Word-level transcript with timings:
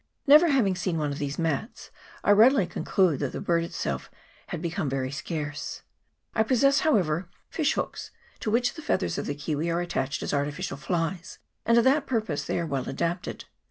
Never 0.25 0.47
having 0.49 0.75
seen 0.75 0.97
one 0.97 1.11
of 1.11 1.19
these 1.19 1.37
mats, 1.37 1.91
I 2.23 2.31
readily 2.31 2.65
con 2.65 2.83
cluded 2.83 3.19
that 3.19 3.31
the 3.33 3.39
bird 3.39 3.63
itself 3.63 4.09
had 4.47 4.59
become 4.59 4.89
very 4.89 5.11
scarce. 5.11 5.83
I 6.33 6.41
possess, 6.41 6.79
however, 6.79 7.29
fish 7.51 7.73
hooks 7.73 8.09
to 8.39 8.49
which 8.49 8.73
the 8.73 8.81
feathers 8.81 9.19
of 9.19 9.27
the 9.27 9.35
kiwi 9.35 9.69
are 9.69 9.79
attached 9.79 10.23
as 10.23 10.33
artificial 10.33 10.77
flies; 10.77 11.37
and 11.67 11.75
to 11.75 11.83
that 11.83 12.07
purpose 12.07 12.43
they 12.45 12.57
are 12.59 12.65
well 12.65 12.89
adapted. 12.89 13.45